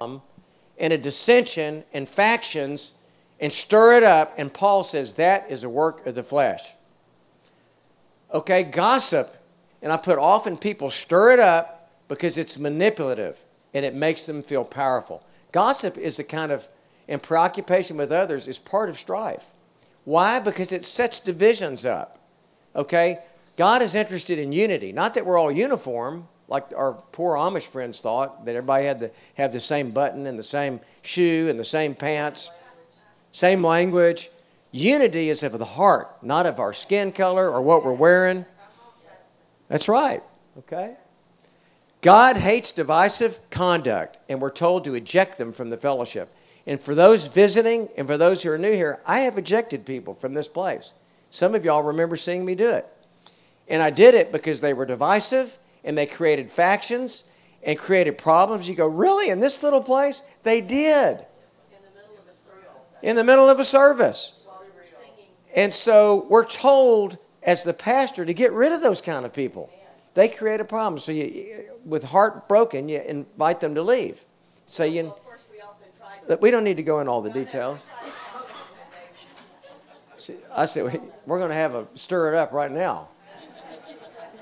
[0.00, 0.22] Um,
[0.78, 2.98] and a dissension and factions
[3.38, 4.32] and stir it up.
[4.38, 6.62] And Paul says that is a work of the flesh.
[8.32, 9.28] Okay, gossip,
[9.82, 13.44] and I put often people stir it up because it's manipulative
[13.74, 15.22] and it makes them feel powerful.
[15.52, 16.66] Gossip is a kind of,
[17.08, 19.50] and preoccupation with others is part of strife.
[20.04, 20.38] Why?
[20.38, 22.18] Because it sets divisions up.
[22.74, 23.18] Okay?
[23.56, 24.92] God is interested in unity.
[24.92, 29.10] Not that we're all uniform, like our poor Amish friends thought, that everybody had to
[29.34, 32.50] have the same button and the same shoe and the same pants,
[33.32, 34.28] same language.
[34.72, 38.44] Unity is of the heart, not of our skin color or what we're wearing.
[39.68, 40.22] That's right.
[40.58, 40.96] Okay?
[42.00, 46.34] God hates divisive conduct, and we're told to eject them from the fellowship.
[46.66, 50.14] And for those visiting and for those who are new here, I have ejected people
[50.14, 50.94] from this place.
[51.30, 52.86] Some of y'all remember seeing me do it.
[53.68, 57.24] And I did it because they were divisive and they created factions
[57.62, 58.68] and created problems.
[58.68, 59.30] You go, really?
[59.30, 60.20] In this little place?
[60.42, 61.18] They did.
[63.02, 64.42] In the middle of a service.
[65.54, 69.70] And so we're told as the pastor to get rid of those kind of people.
[70.14, 70.98] They create a problem.
[70.98, 74.24] So you, with heart broken, you invite them to leave.
[74.66, 75.14] So you,
[76.40, 77.78] we don't need to go in all the details.
[80.54, 83.08] I said, we're going to have a stir it up right now.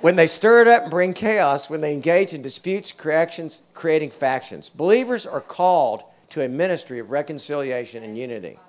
[0.01, 4.69] When they stir it up and bring chaos, when they engage in disputes, creating factions.
[4.69, 8.61] Believers are called to a ministry of reconciliation and unity.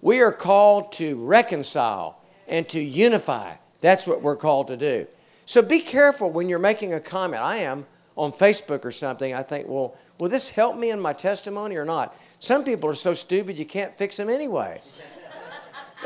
[0.00, 3.56] We are called to reconcile and to unify.
[3.82, 5.06] That's what we're called to do.
[5.44, 7.42] So be careful when you're making a comment.
[7.42, 9.34] I am on Facebook or something.
[9.34, 12.16] I think, well, will this help me in my testimony or not?
[12.38, 14.80] Some people are so stupid you can't fix them anyway.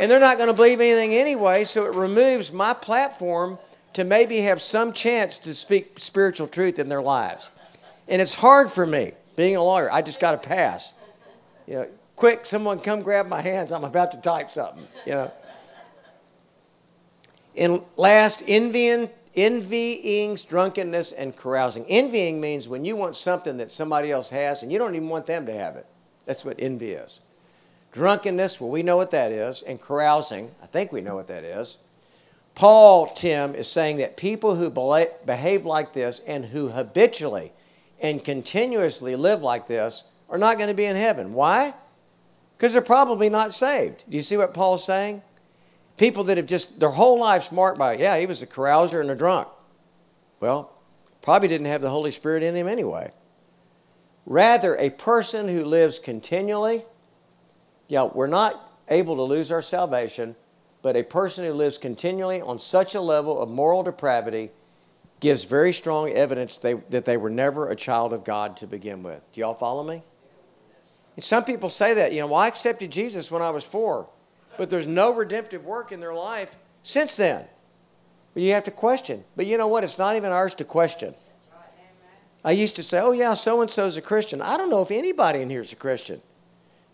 [0.00, 3.58] and they're not going to believe anything anyway, so it removes my platform
[3.94, 7.50] to maybe have some chance to speak spiritual truth in their lives.
[8.08, 9.92] And it's hard for me being a lawyer.
[9.92, 10.94] I just got to pass.
[11.66, 13.72] You know, quick, someone come grab my hands.
[13.72, 15.32] I'm about to type something, you know.
[17.56, 21.84] And last, envying, envyings, drunkenness, and carousing.
[21.86, 25.26] Envying means when you want something that somebody else has and you don't even want
[25.26, 25.86] them to have it.
[26.24, 27.20] That's what envy is.
[27.92, 29.62] Drunkenness, well, we know what that is.
[29.62, 31.76] And carousing, I think we know what that is.
[32.54, 34.70] Paul, Tim, is saying that people who
[35.26, 37.52] behave like this and who habitually
[38.00, 41.32] and continuously live like this are not going to be in heaven.
[41.32, 41.74] Why?
[42.56, 44.04] Because they're probably not saved.
[44.08, 45.22] Do you see what Paul's saying?
[45.96, 49.10] People that have just, their whole life's marked by, yeah, he was a carouser and
[49.10, 49.48] a drunk.
[50.40, 50.72] Well,
[51.22, 53.12] probably didn't have the Holy Spirit in him anyway.
[54.26, 56.84] Rather, a person who lives continually,
[57.88, 58.58] yeah, we're not
[58.88, 60.36] able to lose our salvation,
[60.82, 64.50] but a person who lives continually on such a level of moral depravity
[65.20, 69.04] gives very strong evidence they, that they were never a child of God to begin
[69.04, 69.22] with.
[69.32, 70.02] Do y'all follow me?
[71.14, 74.08] And some people say that, you know, well, I accepted Jesus when I was four,
[74.58, 77.44] but there's no redemptive work in their life since then.
[78.34, 79.22] But you have to question.
[79.36, 79.84] But you know what?
[79.84, 81.14] It's not even ours to question.
[82.44, 84.42] I used to say, oh, yeah, so and so's a Christian.
[84.42, 86.20] I don't know if anybody in here is a Christian.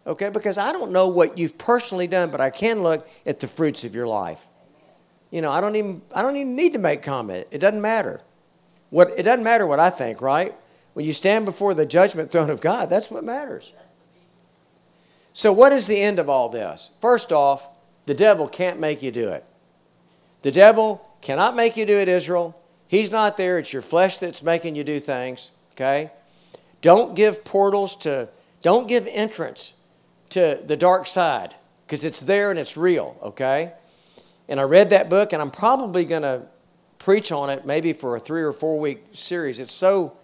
[0.08, 0.30] Okay?
[0.30, 3.84] Because I don't know what you've personally done, but I can look at the fruits
[3.84, 4.44] of your life.
[5.30, 7.46] You know, I don't even I don't even need to make comment.
[7.50, 8.22] It doesn't matter.
[8.88, 10.54] What it doesn't matter what I think, right?
[10.94, 13.74] When you stand before the judgment throne of God, that's what matters.
[15.34, 16.96] So what is the end of all this?
[17.00, 17.68] First off,
[18.06, 19.44] the devil can't make you do it.
[20.42, 22.60] The devil cannot make you do it, Israel.
[22.88, 23.58] He's not there.
[23.58, 26.10] It's your flesh that's making you do things, okay?
[26.80, 28.30] Don't give portals to
[28.62, 29.77] don't give entrance
[30.30, 31.54] to the dark side
[31.86, 33.72] because it's there and it's real, okay?
[34.48, 36.42] And I read that book, and I'm probably going to
[36.98, 39.58] preach on it maybe for a three or four week series.
[39.58, 40.16] It's so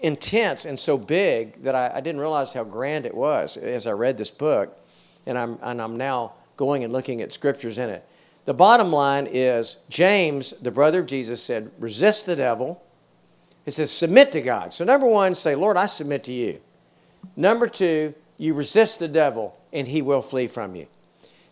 [0.00, 3.92] intense and so big that I, I, didn't realize how grand it was as I
[3.92, 4.78] read this book.
[5.26, 8.04] And I'm, and I'm now going and looking at scriptures in it.
[8.44, 12.82] The bottom line is James, the brother of Jesus, said, resist the devil.
[13.66, 14.72] It says, submit to God.
[14.72, 16.60] So, number one, say, Lord, I submit to you.
[17.36, 20.86] Number two, you resist the devil and he will flee from you.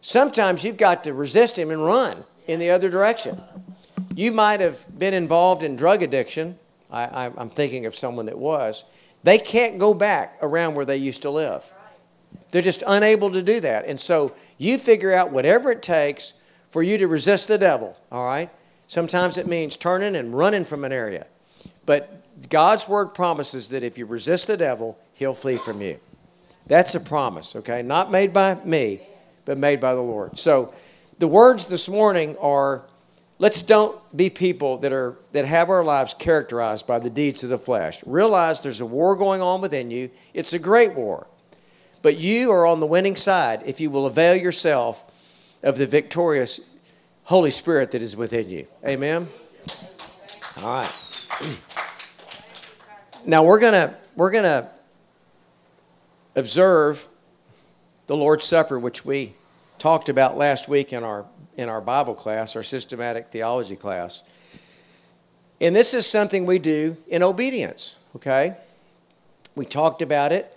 [0.00, 3.40] Sometimes you've got to resist him and run in the other direction.
[4.14, 6.58] You might have been involved in drug addiction.
[6.90, 8.84] I, am thinking of someone that was.
[9.24, 11.70] They can't go back around where they used to live.
[12.52, 13.86] They're just unable to do that.
[13.86, 16.34] And so you figure out whatever it takes
[16.70, 18.50] for you to resist the devil, all right?
[18.88, 21.26] Sometimes it means turning and running from an area.
[21.84, 25.98] But God's word promises that if you resist the devil, he'll flee from you.
[26.66, 27.82] That's a promise, okay?
[27.82, 29.00] Not made by me,
[29.44, 30.38] but made by the Lord.
[30.38, 30.74] So
[31.18, 32.82] the words this morning are
[33.38, 37.50] let's don't be people that are that have our lives characterized by the deeds of
[37.50, 38.02] the flesh.
[38.04, 40.10] Realize there's a war going on within you.
[40.34, 41.26] It's a great war.
[42.02, 45.04] But you are on the winning side if you will avail yourself
[45.62, 46.76] of the victorious
[47.24, 48.66] Holy Spirit that is within you.
[48.86, 49.28] Amen.
[50.62, 50.92] All right.
[53.28, 54.70] Now we're going to we're going to
[56.36, 57.08] observe
[58.06, 59.32] the Lord's Supper which we
[59.78, 64.22] talked about last week in our in our Bible class, our systematic theology class.
[65.60, 68.56] And this is something we do in obedience, okay?
[69.54, 70.54] We talked about it.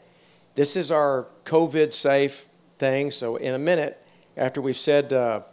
[0.55, 2.47] This is our COVID safe
[2.79, 3.11] thing.
[3.11, 4.03] So, in a minute,
[4.35, 5.43] after we've said, uh,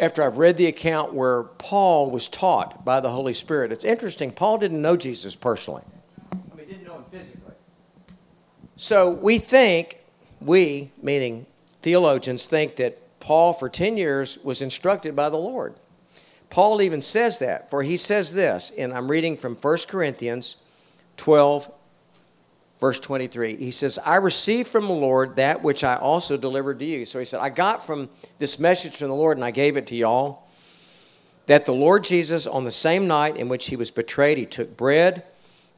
[0.00, 4.32] after I've read the account where Paul was taught by the Holy Spirit, it's interesting.
[4.32, 5.84] Paul didn't know Jesus personally,
[6.32, 7.54] I mean, didn't know him physically.
[8.76, 9.98] So, we think,
[10.40, 11.46] we, meaning
[11.82, 15.74] theologians, think that Paul, for 10 years, was instructed by the Lord.
[16.50, 20.62] Paul even says that, for he says this, and I'm reading from 1 Corinthians
[21.16, 21.70] 12,
[22.78, 23.56] verse 23.
[23.56, 27.04] He says, I received from the Lord that which I also delivered to you.
[27.04, 29.86] So he said, I got from this message from the Lord and I gave it
[29.88, 30.42] to y'all.
[31.46, 34.76] That the Lord Jesus, on the same night in which he was betrayed, he took
[34.76, 35.24] bread,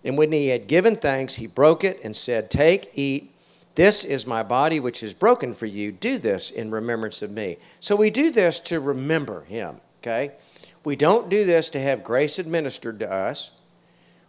[0.04, 3.32] and when he had given thanks, he broke it and said, Take, eat.
[3.74, 5.92] This is my body, which is broken for you.
[5.92, 7.58] Do this in remembrance of me.
[7.80, 10.32] So we do this to remember him, okay?
[10.82, 13.60] We don't do this to have grace administered to us.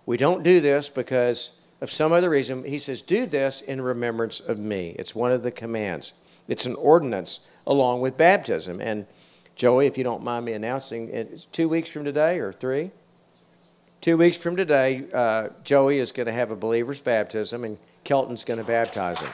[0.05, 2.63] We don't do this because of some other reason.
[2.63, 4.95] He says, Do this in remembrance of me.
[4.97, 6.13] It's one of the commands,
[6.47, 8.81] it's an ordinance along with baptism.
[8.81, 9.05] And
[9.55, 12.91] Joey, if you don't mind me announcing, it's two weeks from today or three?
[14.07, 18.45] Two weeks from today, uh, Joey is going to have a believer's baptism, and Kelton's
[18.45, 19.33] going to baptize him.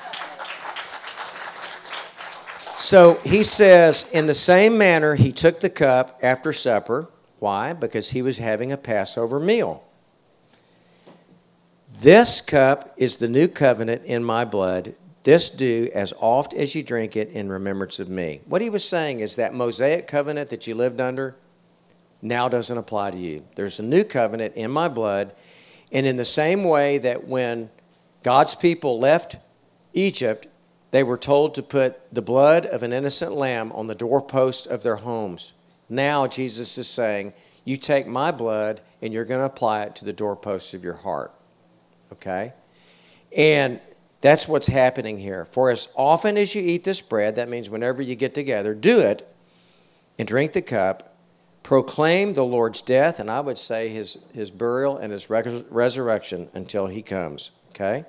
[2.75, 7.07] So he says, in the same manner, he took the cup after supper.
[7.37, 7.73] Why?
[7.73, 9.83] Because he was having a Passover meal.
[12.01, 14.95] This cup is the new covenant in my blood.
[15.21, 18.41] This do as oft as you drink it in remembrance of me.
[18.47, 21.35] What he was saying is that Mosaic covenant that you lived under
[22.23, 23.43] now doesn't apply to you.
[23.55, 25.33] There's a new covenant in my blood.
[25.91, 27.69] And in the same way that when
[28.23, 29.35] God's people left
[29.93, 30.47] Egypt,
[30.91, 34.83] they were told to put the blood of an innocent lamb on the doorposts of
[34.83, 35.53] their homes.
[35.89, 37.33] Now Jesus is saying,
[37.65, 40.93] You take my blood and you're going to apply it to the doorposts of your
[40.93, 41.31] heart.
[42.11, 42.53] Okay?
[43.35, 43.79] And
[44.21, 45.45] that's what's happening here.
[45.45, 48.99] For as often as you eat this bread, that means whenever you get together, do
[48.99, 49.27] it
[50.17, 51.12] and drink the cup.
[51.63, 56.87] Proclaim the Lord's death, and I would say his, his burial and his resurrection until
[56.87, 57.51] he comes.
[57.69, 58.05] Okay?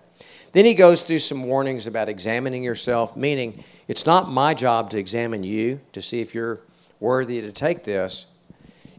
[0.53, 4.99] Then he goes through some warnings about examining yourself, meaning it's not my job to
[4.99, 6.61] examine you to see if you're
[7.01, 8.27] worthy to take this.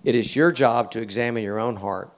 [0.04, 2.12] It is your job to examine your own heart.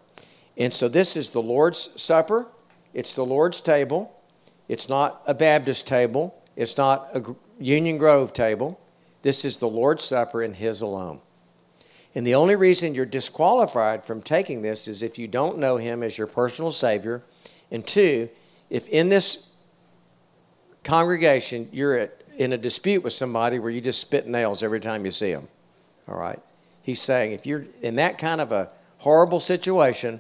[0.58, 2.48] And so this is the Lord's Supper,
[2.94, 4.14] it's the Lord's table.
[4.68, 8.80] It's not a Baptist table, it's not a Union Grove table.
[9.22, 11.22] This is the Lord's Supper and His alone.
[12.18, 16.02] And the only reason you're disqualified from taking this is if you don't know Him
[16.02, 17.22] as your personal Savior,
[17.70, 18.28] and two,
[18.72, 19.56] if in this
[20.84, 25.06] congregation you're at, in a dispute with somebody where you just spit nails every time
[25.06, 25.48] you see them,
[26.08, 26.40] all right?
[26.82, 30.20] He's saying if you're in that kind of a horrible situation,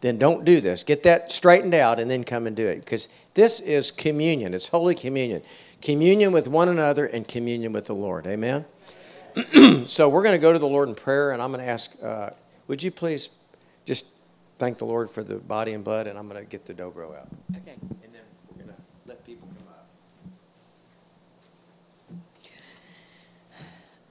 [0.00, 0.84] then don't do this.
[0.84, 2.84] Get that straightened out and then come and do it.
[2.84, 5.42] Because this is communion, it's Holy Communion.
[5.80, 8.28] Communion with one another and communion with the Lord.
[8.28, 8.64] Amen?
[9.86, 11.92] so we're going to go to the Lord in prayer, and I'm going to ask,
[12.02, 12.30] uh,
[12.68, 13.28] would you please
[13.84, 14.14] just
[14.58, 17.16] thank the Lord for the body and blood, and I'm going to get the dobro
[17.18, 17.28] out.
[17.56, 17.74] Okay.
[17.80, 19.88] And then we're going to let people come up.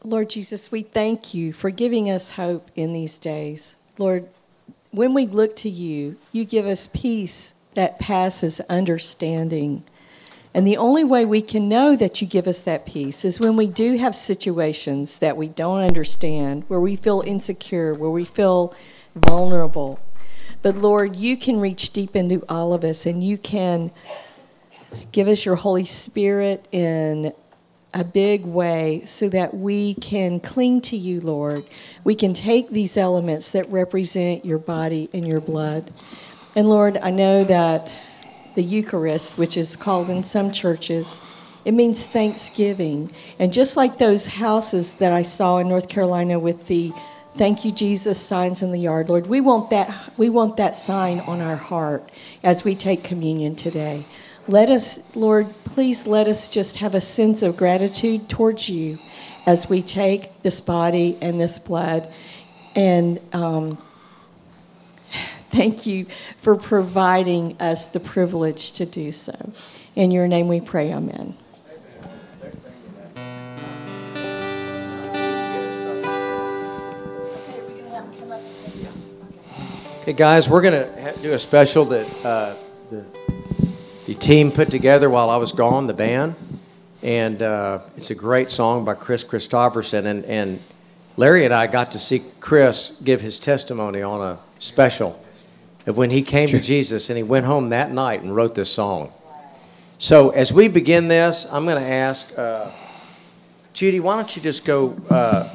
[0.04, 3.78] Lord Jesus, we thank you for giving us hope in these days.
[3.98, 4.28] Lord,
[4.92, 9.84] when we look to you, you give us peace that passes understanding.
[10.53, 13.55] And the only way we can know that you give us that peace is when
[13.55, 18.74] we do have situations that we don't understand, where we feel insecure, where we feel
[19.15, 20.00] vulnerable.
[20.62, 23.91] But Lord, you can reach deep into all of us and you can
[25.12, 27.34] give us your Holy Spirit in
[27.93, 31.63] a big way so that we can cling to you, Lord.
[32.03, 35.91] We can take these elements that represent your body and your blood.
[36.55, 37.91] And Lord, I know that
[38.55, 41.25] the Eucharist, which is called in some churches,
[41.63, 43.12] it means thanksgiving.
[43.39, 46.91] And just like those houses that I saw in North Carolina with the
[47.34, 49.08] Thank you, Jesus, signs in the yard.
[49.08, 52.03] Lord, we want that, we want that sign on our heart
[52.43, 54.03] as we take communion today.
[54.50, 58.98] Let us, Lord, please let us just have a sense of gratitude towards you
[59.46, 62.08] as we take this body and this blood
[62.75, 63.77] And um,
[65.51, 66.05] thank you
[66.38, 69.51] for providing us the privilege to do so.
[69.96, 71.36] In your name we pray, amen.
[80.05, 82.55] Hey guys, we're going to do a special that uh,
[82.89, 83.05] the,
[84.08, 86.34] the team put together while I was gone, the band.
[87.03, 90.05] And uh, it's a great song by Kris Kristofferson.
[90.05, 90.60] And, and
[91.17, 95.24] Larry and I got to see Kris give his testimony on a special
[95.86, 98.72] of when he came to Jesus and he went home that night and wrote this
[98.72, 99.12] song.
[99.98, 102.72] So as we begin this, I'm going to ask uh,
[103.74, 105.50] Judy, why don't you just go, uh,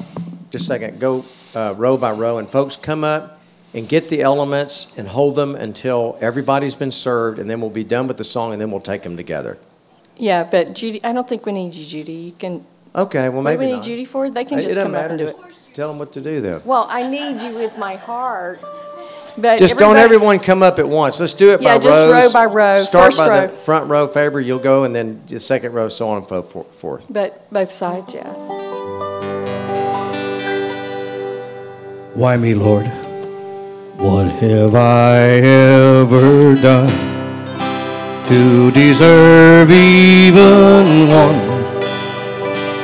[0.51, 3.39] just a second, go uh, row by row, and folks come up
[3.73, 7.83] and get the elements and hold them until everybody's been served, and then we'll be
[7.83, 9.57] done with the song, and then we'll take them together.
[10.17, 12.13] Yeah, but Judy, I don't think we need you, Judy.
[12.13, 12.65] You can.
[12.95, 13.83] Okay, well What do maybe we need not.
[13.83, 14.29] Judy for?
[14.29, 15.35] They can It just doesn't come up and do it.
[15.73, 16.61] Tell them what to do then.
[16.65, 18.59] Well, I need you with my heart.
[19.37, 21.19] But Just don't everyone come up at once.
[21.19, 21.71] Let's do it by one.
[21.73, 22.79] Yeah, by just row by row.
[22.81, 23.47] Start First by row.
[23.47, 24.39] the front row, Faber.
[24.41, 27.05] You'll go, and then the second row, so on and so forth.
[27.09, 28.33] But both sides, yeah.
[32.15, 32.87] Why me, Lord?
[33.97, 36.89] What have I ever done
[38.25, 41.35] to deserve even one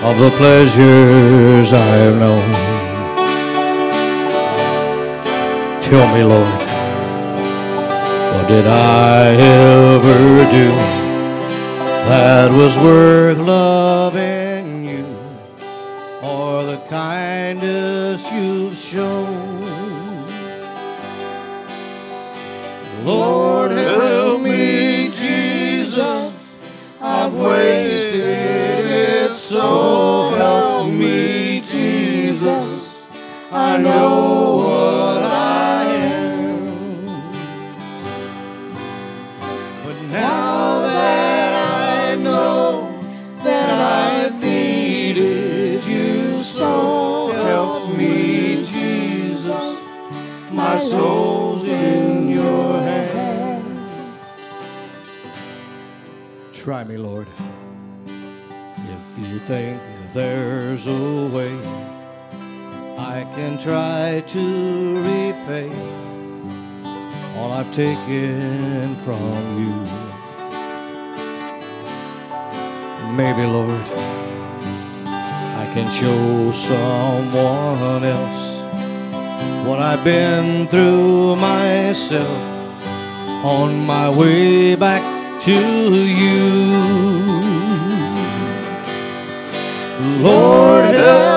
[0.04, 2.73] of the pleasures I've known?
[5.94, 6.48] Tell me, Lord,
[8.34, 10.70] what did I ever do
[12.10, 15.06] that was worth loving you?
[16.24, 19.62] or the kindness you've shown.
[23.06, 26.56] Lord, help me, Jesus.
[27.02, 33.08] I've wasted it, so help me, Jesus.
[33.52, 34.23] I know
[69.64, 69.74] you.
[73.20, 73.86] Maybe, Lord,
[75.62, 78.44] I can show someone else
[79.68, 82.42] what I've been through myself
[83.46, 85.04] on my way back
[85.42, 85.60] to
[86.22, 86.44] you.
[90.24, 91.33] Lord, help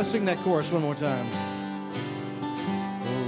[0.00, 1.26] Let's sing that chorus one more time.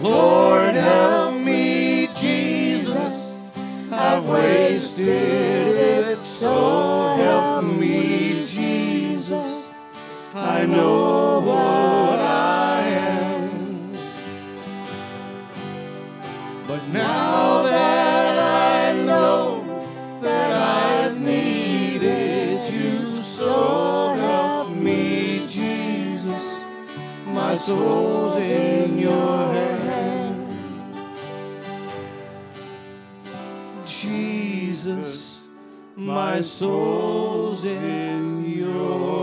[0.03, 3.53] Lord, help me, Jesus.
[3.91, 9.85] I've wasted it, so help me, Jesus.
[10.35, 13.93] I know what I am.
[16.67, 17.32] But now
[27.63, 30.57] soul's in your hand.
[33.87, 35.47] Jesus,
[35.95, 39.22] my soul's in your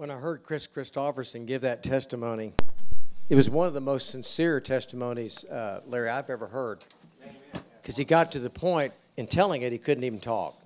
[0.00, 2.54] When I heard Kris Kristofferson give that testimony,
[3.28, 6.82] it was one of the most sincere testimonies, uh, Larry, I've ever heard.
[7.82, 10.58] Because he got to the point in telling it, he couldn't even talk.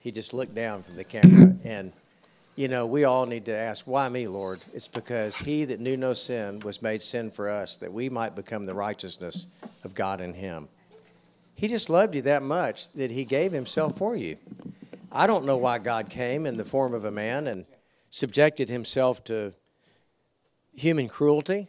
[0.00, 1.54] He just looked down from the camera.
[1.62, 1.92] And,
[2.56, 4.58] you know, we all need to ask, why me, Lord?
[4.74, 8.34] It's because he that knew no sin was made sin for us, that we might
[8.34, 9.46] become the righteousness
[9.84, 10.66] of God in him.
[11.54, 14.36] He just loved you that much that he gave himself for you.
[15.12, 17.66] I don't know why God came in the form of a man and
[18.10, 19.52] subjected himself to
[20.72, 21.68] human cruelty,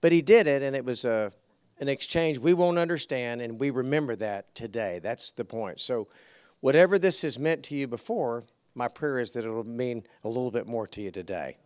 [0.00, 1.32] but he did it, and it was a,
[1.78, 5.00] an exchange we won't understand, and we remember that today.
[5.02, 5.80] That's the point.
[5.80, 6.08] So,
[6.60, 10.50] whatever this has meant to you before, my prayer is that it'll mean a little
[10.50, 11.56] bit more to you today.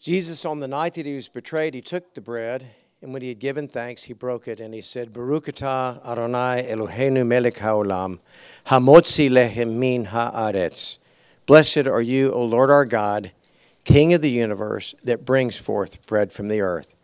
[0.00, 2.66] Jesus, on the night that he was betrayed, he took the bread,
[3.00, 7.26] and when he had given thanks, he broke it, and he said, Baruch atah Eloheinu
[7.26, 8.18] melech haolam,
[8.66, 10.98] hamotzi lehem min haaretz.
[11.46, 13.32] Blessed are you, O Lord our God,
[13.84, 16.94] King of the universe, that brings forth bread from the earth.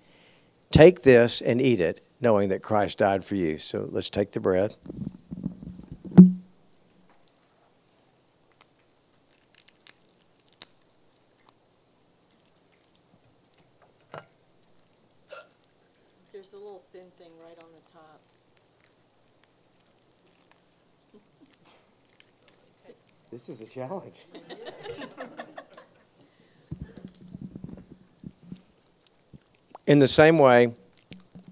[0.71, 3.59] Take this and eat it, knowing that Christ died for you.
[3.59, 4.77] So let's take the bread.
[16.33, 18.21] There's a little thin thing right on the top.
[23.39, 24.27] This is a challenge.
[29.87, 30.75] in the same way,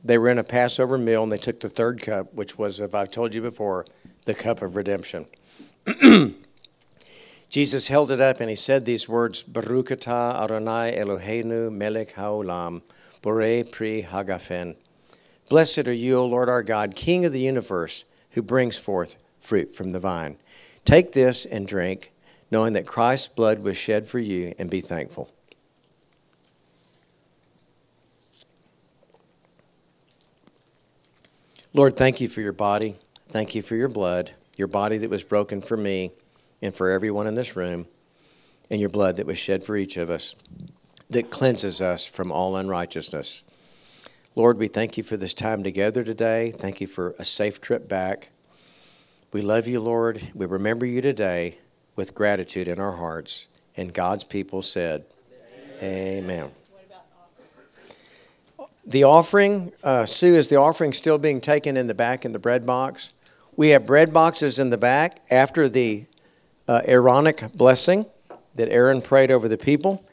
[0.03, 2.93] they were in a Passover meal and they took the third cup, which was, if
[2.93, 3.87] I've told you before,
[4.25, 5.27] the cup of redemption.
[7.51, 12.83] Jesus held it up and he said these words, Baruch atah Eloheinu melech haolam,
[13.23, 14.75] borei pri hagafen.
[15.49, 19.73] Blessed are you, O Lord our God, King of the universe, who brings forth fruit
[19.73, 20.37] from the vine.
[20.87, 22.13] Take this and drink,
[22.51, 25.31] knowing that Christ's blood was shed for you, and be thankful.
[31.75, 32.99] Lord, thank you for your body.
[33.29, 36.13] Thank you for your blood, your body that was broken for me
[36.63, 37.89] and for everyone in this room,
[38.71, 40.37] and your blood that was shed for each of us
[41.11, 43.43] that cleanses us from all unrighteousness.
[44.37, 46.53] Lord, we thank you for this time together today.
[46.53, 48.31] Thank you for a safe trip back.
[49.33, 50.31] We love you, Lord.
[50.35, 51.59] We remember you today
[51.97, 53.49] with gratitude in our hearts.
[53.77, 55.05] And God's people said,
[55.83, 56.25] Amen.
[56.25, 56.51] Amen.
[58.87, 62.39] The offering, uh, Sue, is the offering still being taken in the back in the
[62.39, 63.13] bread box?
[63.57, 66.07] We have bread boxes in the back after the
[66.69, 68.07] uh, Aaronic blessing
[68.55, 70.05] that Aaron prayed over the people.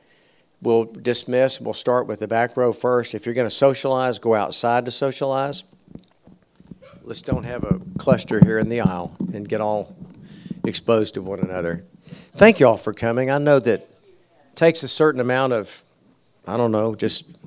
[0.59, 1.61] We'll dismiss.
[1.61, 3.13] We'll start with the back row first.
[3.13, 5.63] If you're going to socialize, go outside to socialize.
[7.05, 9.93] Let's don't have a cluster here in the aisle and get all
[10.65, 11.83] exposed to one another.
[12.37, 13.29] Thank you all for coming.
[13.29, 13.89] I know that
[14.55, 15.83] takes a certain amount of,
[16.47, 17.37] I don't know, just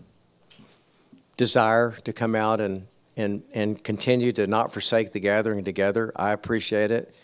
[1.38, 6.12] desire to come out and, and, and continue to not forsake the gathering together.
[6.14, 7.14] I appreciate it.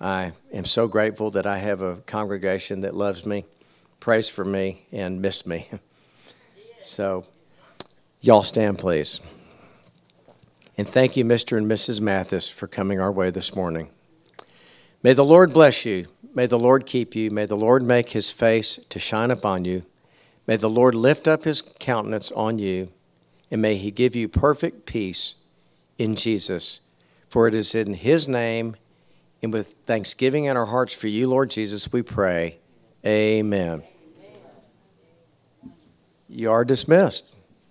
[0.00, 3.44] I am so grateful that I have a congregation that loves me,
[4.00, 5.68] prays for me, and missed me.
[6.82, 7.26] So,
[8.22, 9.20] y'all stand, please.
[10.80, 11.58] And thank you, Mr.
[11.58, 12.00] and Mrs.
[12.00, 13.90] Mathis, for coming our way this morning.
[15.02, 16.06] May the Lord bless you.
[16.34, 17.30] May the Lord keep you.
[17.30, 19.84] May the Lord make his face to shine upon you.
[20.46, 22.88] May the Lord lift up his countenance on you
[23.50, 25.42] and may He give you perfect peace
[25.98, 26.80] in Jesus.
[27.28, 28.74] For it is in His name
[29.42, 32.56] and with thanksgiving in our hearts for you, Lord Jesus, we pray.
[33.04, 33.82] Amen.
[36.26, 37.29] You are dismissed.